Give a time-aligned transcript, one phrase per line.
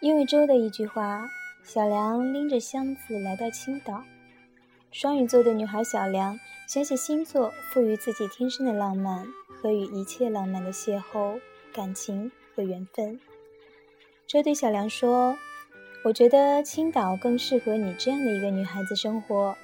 [0.00, 1.28] 因为周的一句话，
[1.64, 4.04] 小梁拎着箱子来到青岛。
[4.92, 6.38] 双鱼座的女孩小梁，
[6.68, 11.40] 想起星座赋予自己天生的浪漫和与一切浪漫的邂逅、
[11.74, 13.18] 感情和缘分。
[14.28, 15.36] 周对小梁说
[16.04, 19.56] ：“我觉得青岛更适合你这样的一个女孩子生活，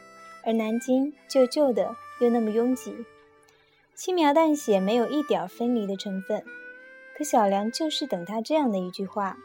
[0.44, 2.92] 而南京旧旧的又那么拥挤，
[3.94, 6.42] 轻描淡写，没有一点分离的成分。
[7.16, 9.36] 可小梁就是等他这样的一句话。”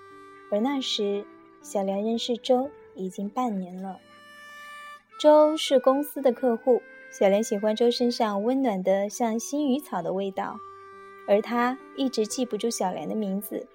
[0.52, 1.26] 而那时，
[1.62, 4.00] 小梁认识周已经半年了。
[5.20, 10.58] 周是公司的客户，小梁喜欢周身上温暖的像新雨草的味道，
[11.28, 13.68] 而他一直记不住小梁的名字，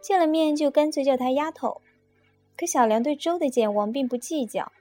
[0.00, 1.80] 见了面就干脆叫他丫头。
[2.56, 4.72] 可小梁对周的健忘并不计较，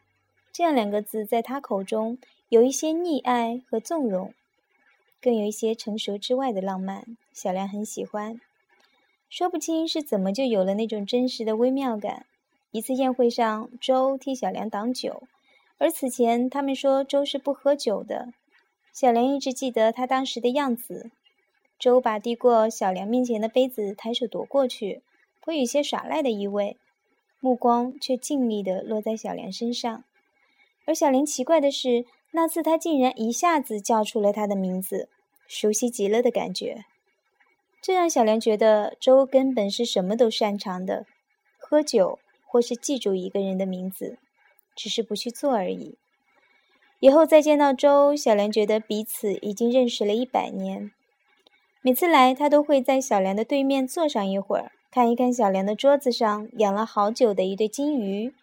[0.54, 4.34] 这样两个字在他口中有一些溺爱和纵容，
[5.22, 7.06] 更有一些成熟之外的浪漫。
[7.34, 8.40] 小梁很喜欢。
[9.30, 12.26] 说不清是怎么就有了那种真实的微妙感。
[12.72, 15.24] 一次宴会上，周替小梁挡酒，
[15.78, 18.34] 而此前他们说周是不喝酒的。
[18.94, 21.12] 小梁一直记得他当时的样子。
[21.78, 25.02] 周把递过小梁面前的杯子抬手夺过去，
[25.42, 26.78] 颇有些耍赖的意味，
[27.42, 30.06] 目光却尽力地落在小梁身上。
[30.86, 35.10] 而小梁奇怪的是，那次他竟然一下子叫出了他的名字，
[35.48, 36.86] 熟悉极了的感觉。
[37.86, 41.06] 这让小梁觉得周根本是什么都擅长的，
[41.60, 44.18] 喝酒或是记住一个人的名字，
[44.76, 45.96] 只是不去做而已。
[47.00, 50.90] 以后再见到周，小梁觉得彼此已经认识了一百年。
[51.84, 58.34] 每次来，他都会在小梁的对面坐上一会儿，看一看小梁的桌子上养了好久的一对金鱼。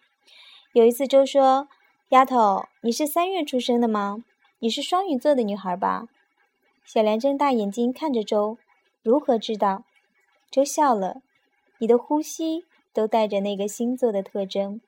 [0.71, 1.67] 有一次，周说
[2.11, 4.23] ：“丫头，你是三月出生的吗？
[4.59, 6.07] 你是双鱼座的女孩吧？”
[6.87, 8.57] 小梁睁大眼睛看着周。
[9.03, 9.83] 如何知道？
[10.49, 11.21] 周笑了。
[11.79, 14.79] 你的呼吸都带着那个星座的特征。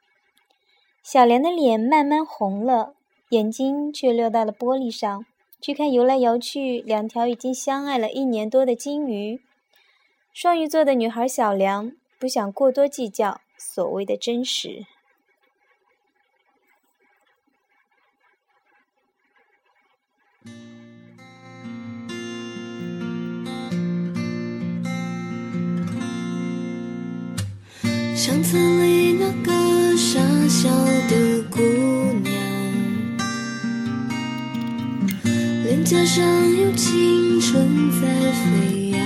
[1.03, 2.96] 小莲的脸慢慢红了，
[3.30, 5.25] 眼睛却溜到了玻璃上，
[5.59, 9.42] 去看游来游去两条已经相爱了一年多的金鱼。
[10.31, 14.86] 双鱼座的女孩小梁不想过多计较所谓的真实。
[28.25, 30.19] 相册里那个傻
[30.50, 30.68] 笑
[31.08, 31.62] 的姑
[32.24, 32.34] 娘，
[35.63, 36.25] 脸颊上
[36.59, 39.00] 有青春在飞扬，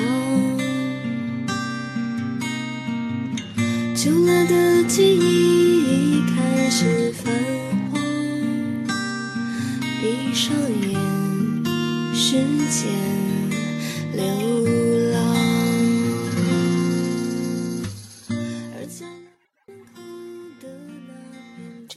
[3.94, 7.30] 旧了的记忆已开始泛
[7.92, 8.02] 黄，
[10.00, 10.98] 闭上眼，
[12.14, 12.38] 时
[12.70, 12.88] 间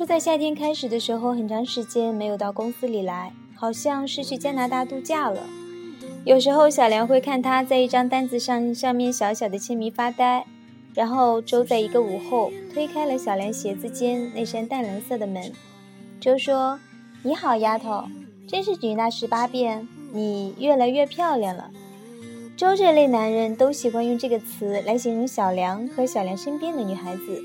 [0.05, 5.41] 在夏天开始的时候，很长时间没有到公司里来，好像是去加拿大度假了。
[6.25, 10.45] 有时候小梁会看他在一张单子上上面小小的签名发呆，
[10.95, 15.53] 然后周在一个午后推开了小梁鞋子间那扇淡蓝色的门。
[16.21, 16.79] 周说
[17.23, 18.05] ：“你好，丫头，
[18.47, 21.71] 真是女大十八变，你越来越漂亮了。”
[22.57, 27.43] 周这类男人都喜欢用这个词来形容小梁和小梁身边的女孩子，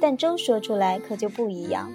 [0.00, 1.92] 但周说出来可就不一样。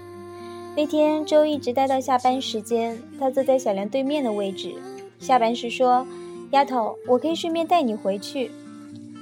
[0.75, 2.98] 那天，周一直待到下班时间。
[3.19, 4.74] 他坐在小梁对面的位置。
[5.19, 6.07] 下班时说
[6.51, 8.51] ：“丫头，我可以顺便带你回去。”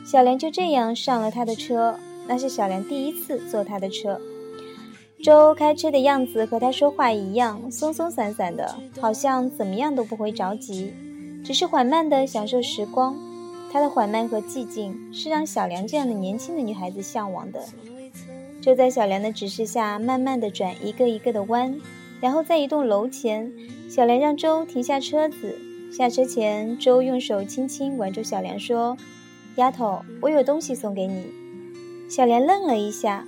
[0.06, 1.96] 小梁就这样上了他的车。
[2.28, 4.22] 那是小梁第一次坐他的车。
[5.24, 10.94] 周开车的样子和他说话一样，松松散散的，好像怎么样都不会着急，
[11.44, 13.18] 只是缓慢地享受时光。
[13.72, 17.66] 他的缓慢和寂静是让小梁这样的年轻的女孩子向往的。
[18.62, 21.80] 就在小梁的指示下，慢慢的转一个一个的弯，
[22.20, 23.52] 然后在一栋楼前，
[23.90, 25.58] 小梁让周停下车子。
[25.92, 28.96] 下车前，周用手轻轻挽住小梁，说
[29.56, 31.26] ：“丫头，我有东西送给你。”
[32.08, 33.26] 小梁愣了一下，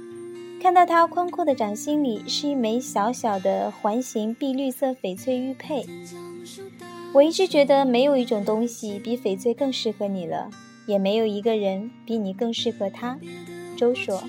[0.62, 5.86] 看到他宽阔的掌心里是一枚小小的环形碧绿色翡翠玉佩。
[7.14, 10.50] 我一直觉得没有一种东西比翡翠更适合你了，
[10.86, 13.18] 也没有一个人比你更适合他。
[13.76, 14.22] 周说。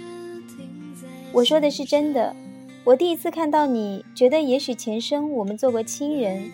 [1.32, 2.36] 我说的是真的。
[2.84, 6.50] 我第一次看到你，觉得也许前生我们做过亲人。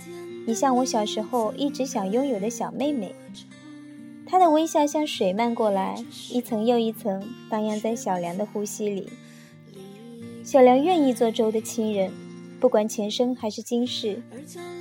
[0.46, 3.14] 你像我小时候一直想拥有的小妹妹。
[4.24, 9.08] 她的微笑像水漫过来，一层又一层，荡漾在小梁的呼吸里。
[10.44, 12.12] 小梁愿意做周的亲人，
[12.60, 14.22] 不管前生还是今世。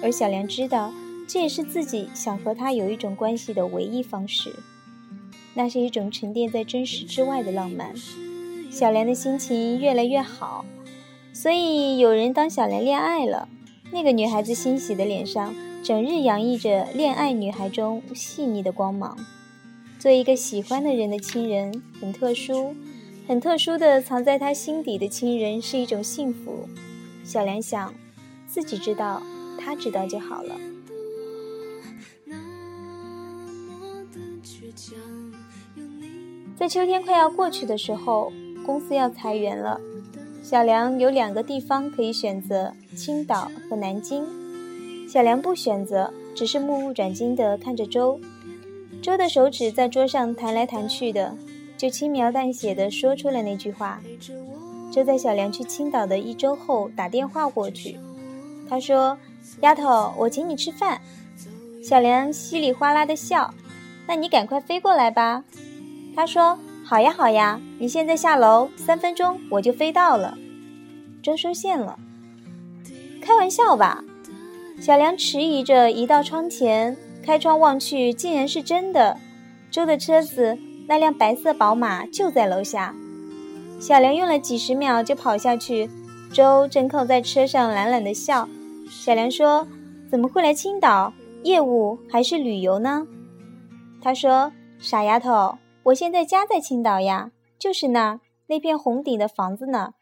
[0.04, 0.94] 而小梁知道，
[1.28, 4.54] 这也是自己想和他有一种关系的唯一方式。
[5.54, 7.94] 那是一种沉淀在真实之外的浪漫。
[8.78, 10.64] 小莲的心情越来越好，
[11.34, 13.50] 所以有人当小莲恋爱了。
[13.92, 19.18] 那个女孩子欣喜的脸上，整日洋溢着恋爱女孩中细腻的光芒。
[19.98, 22.76] 做一个喜欢的人的亲人很特殊，
[23.28, 26.70] 很特殊的藏在她心底的亲人是一种幸福。
[27.24, 27.92] 小莲想，
[28.46, 29.24] 自己知道，
[29.60, 30.56] 他知道就好了。
[36.56, 38.32] 在秋天快要过去的时候，
[38.68, 39.80] 公司要裁员了。
[40.44, 44.26] 小梁有两个地方可以选择：青岛和南京。
[45.10, 48.20] 小梁不选择，只是目不转睛地看着周。
[49.02, 51.36] 周的手指在桌上弹来弹去的，
[51.78, 54.02] 就轻描淡写地说出了那句话。
[54.92, 57.98] 周在小梁去青岛的一周后打电话过去，
[58.70, 59.18] 他说
[59.62, 61.00] ：“丫头，我请你吃饭。”
[61.84, 63.54] 小梁稀里哗啦的笑
[64.08, 65.44] ：“那你赶快飞过来吧。”
[66.16, 66.58] 他说。
[66.90, 70.38] 好呀，好呀，你现在下楼，三分钟我就飞到了。
[71.22, 72.00] 周收线了，
[73.22, 74.02] 开玩笑吧？
[74.80, 79.18] 小梁迟疑着移到窗前，开窗望去，竟然是真的。
[79.70, 80.58] 周的车子，
[80.88, 82.96] 那辆白色宝马就在楼下。
[83.82, 85.90] 小梁用了几十秒就跑下去，
[86.32, 88.48] 周正靠在车上懒懒的笑。
[88.90, 89.68] 小梁说
[90.10, 91.12] ：“怎么会来青岛？
[91.44, 93.06] 业务还是旅游呢？”
[94.02, 95.58] 他说：“傻丫头。”
[95.88, 99.94] 我现在家在青岛呀，就是那儿那片红顶的房子呢。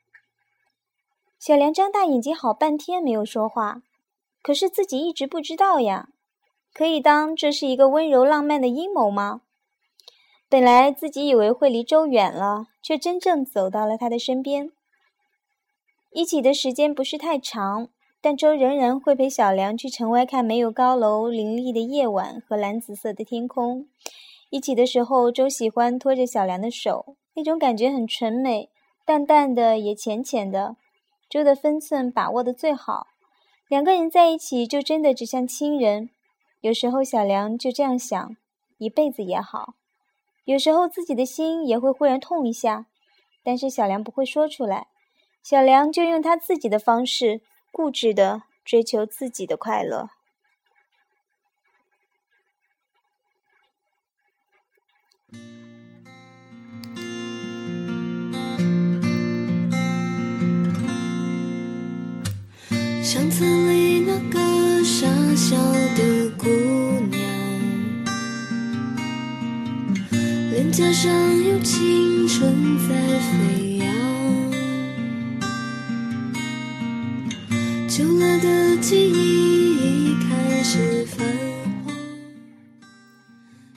[1.38, 3.84] 小梁张大眼睛，好半天没有说话，
[4.42, 6.10] 可是自己一直不知道呀。
[6.74, 9.42] 可以当这是一个温柔浪漫的阴谋吗？
[10.50, 14.72] 本来自己以为会离周远了，却真正走到了他的身边。
[16.12, 17.90] 一起的时间不是太长，
[18.20, 23.88] 但周仍然会陪小梁去城外看没有高楼林立的夜晚和蓝紫色的天空。
[24.50, 28.70] 一起的时候，周喜欢拖着小梁的手，那种感觉很纯美，
[29.04, 30.76] 淡淡的也浅浅的。
[31.30, 33.08] 周的分寸把握的最好，
[33.68, 36.10] 两个人在一起就真的只像亲人。
[36.62, 38.38] 有时候小梁就这样想，
[38.78, 39.74] 一辈子也好。
[40.46, 42.86] 有时候自己的心也会忽然痛一下，
[43.44, 44.88] 但是小梁不会说出来，
[45.44, 47.42] 小梁就用他自己的方式，
[47.72, 50.10] 固执的追求自己的快乐。
[63.02, 65.56] 相册里那个傻笑
[65.96, 66.50] 的姑
[67.10, 67.22] 娘，
[70.52, 71.12] 脸颊上
[71.44, 73.88] 有青春在飞扬，
[77.88, 81.24] 旧了的记忆已开始泛
[81.86, 81.94] 黄。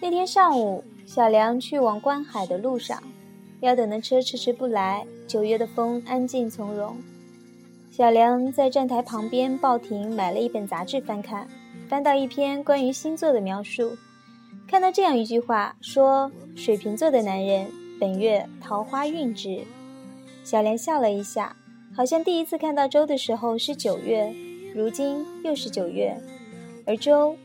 [0.00, 0.83] 那天上午，
[1.18, 3.02] 小梁去往观海的路上，
[3.58, 5.04] 要等的车迟迟不来。
[5.26, 6.96] 九月的风安静从容。
[7.90, 11.48] 小梁在站台旁边报亭买了一本杂志翻看，
[11.88, 13.96] 翻到一篇关于星座的描述，
[14.68, 17.66] 看到这样一句话，说水瓶座的男人
[17.98, 19.64] 本月桃花运之。
[20.44, 21.56] 小梁笑了一下，
[21.96, 24.32] 好像第一次看到周的时候是九月，
[24.72, 26.16] 如今又是九月，
[26.87, 27.37] 而周，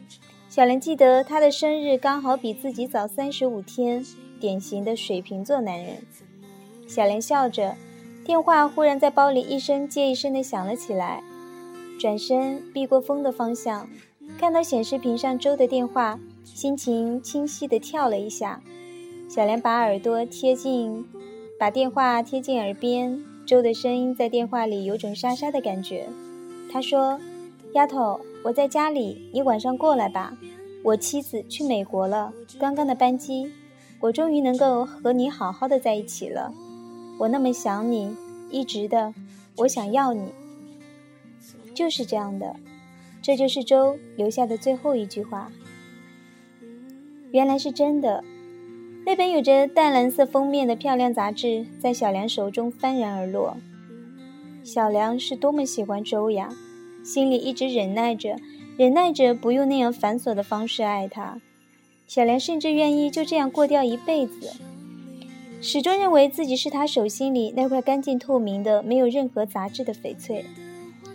[0.53, 4.05] 小莲记得他的生日刚好比自己早三十五天，
[4.39, 5.97] 典型的水瓶座男人。
[6.87, 7.73] 小莲笑着。
[8.23, 11.23] 电话忽然在包里一声接一声的响了起来，
[11.99, 13.89] 转身避过风的方向，
[14.37, 18.61] 看到显示屏上周的电话，心情清晰的跳了一下。
[19.27, 21.03] 小莲把耳朵贴近，
[21.59, 26.07] 把电话贴近耳边，周的声音在电话里有种沙沙的感觉。
[26.71, 27.19] 他说
[27.73, 30.37] ：“丫头，我在家里，你晚上过来吧。
[30.83, 33.51] 我妻子去美国了，刚刚的班机，
[33.99, 36.53] 我终于能够和你好好的在一起了。”
[37.17, 38.15] 我那么想你，
[38.51, 39.13] 一直的，
[39.57, 40.31] 我想要你，
[41.73, 42.55] 就是这样的，
[43.23, 45.51] 这就是周留下的最后一句话。
[47.31, 48.23] 原来是真的，
[49.03, 53.57] 那本有着淡蓝色封面的漂亮杂志在小梁手中幡然而落。
[54.63, 56.49] 小梁是多么喜欢周呀，
[57.03, 58.37] 心里一直忍耐着，
[58.77, 61.41] 忍耐着不用那样繁琐的方式爱他。
[62.07, 64.51] 小梁甚至愿意就这样过掉一辈子。
[65.61, 70.45] 始终认为自己是他手心里那块干净透明的、没有任何杂质的翡翠，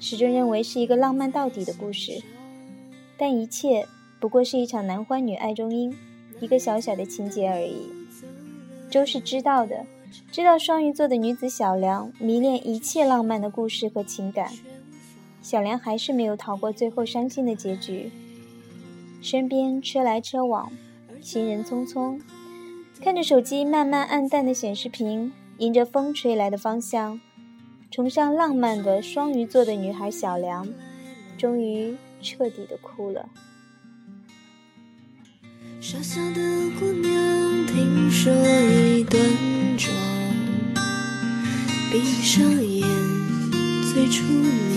[0.01, 2.23] 始终认为是一个浪漫到底的故事，
[3.19, 3.87] 但一切
[4.19, 5.95] 不过是一场男欢女爱中音，
[6.41, 7.77] 一个小小的情节而已。
[8.91, 9.85] 周是知道的，
[10.33, 14.51] 知道双鱼座的女子小梁迷恋一切浪漫的故事和情感，
[15.49, 18.13] 小梁还是没有逃过最后伤心的结局。
[19.23, 20.71] 身边车来车往，
[21.23, 22.21] 行人匆匆。
[23.01, 27.19] 看着手机慢慢暗淡的显示屏，迎着风吹来的方向，
[27.91, 30.69] 崇尚浪漫的双鱼座的女孩小梁，
[31.39, 33.31] 终于彻底的哭了。
[35.81, 39.19] 小小的姑娘，听说一段
[39.79, 39.97] 庄，
[41.91, 42.87] 闭上眼，
[43.95, 44.68] 最初你。